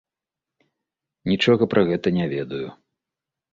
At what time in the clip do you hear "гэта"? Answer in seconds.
1.91-2.07